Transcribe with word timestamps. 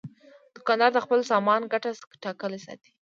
دوکاندار 0.55 0.91
د 0.93 0.99
خپل 1.05 1.19
سامان 1.31 1.61
ګټه 1.73 1.89
ټاکلې 2.23 2.59
ساتي. 2.65 2.91